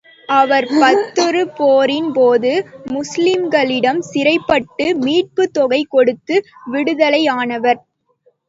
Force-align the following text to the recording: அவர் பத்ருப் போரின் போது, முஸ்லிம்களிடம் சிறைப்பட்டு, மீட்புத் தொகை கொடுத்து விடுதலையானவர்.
அவர் 0.29 0.65
பத்ருப் 0.73 1.51
போரின் 1.55 2.11
போது, 2.11 2.53
முஸ்லிம்களிடம் 2.91 4.01
சிறைப்பட்டு, 4.09 4.87
மீட்புத் 4.99 5.53
தொகை 5.53 5.81
கொடுத்து 5.89 6.37
விடுதலையானவர். 6.71 7.81